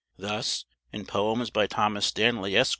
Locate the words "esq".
2.57-2.69